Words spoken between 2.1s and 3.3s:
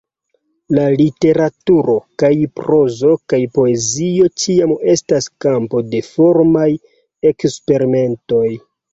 kaj prozo